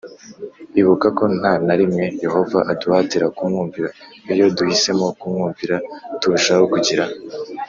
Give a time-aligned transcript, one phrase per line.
[0.79, 3.89] Ibuka ko nta na rimwe Yehova aduhatira kumwumvira
[4.33, 5.75] Iyo duhisemo kumwumvira
[6.19, 7.03] turushaho kugira